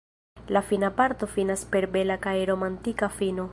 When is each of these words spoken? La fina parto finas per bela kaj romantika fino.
La 0.55 0.63
fina 0.69 0.89
parto 1.01 1.29
finas 1.35 1.65
per 1.75 1.85
bela 1.97 2.19
kaj 2.27 2.35
romantika 2.53 3.15
fino. 3.23 3.49